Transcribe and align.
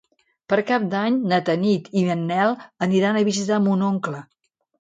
Per 0.53 0.57
Cap 0.69 0.87
d'Any 0.93 1.19
na 1.33 1.39
Tanit 1.49 1.91
i 2.01 2.05
en 2.15 2.25
Nel 2.31 2.57
aniran 2.89 3.21
a 3.21 3.25
visitar 3.31 3.61
mon 3.67 3.89
oncle. 3.93 4.25